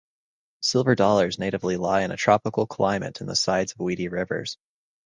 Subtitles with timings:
[0.61, 4.57] Silver dollars natively live in a tropical climate in the sides of weedy rivers.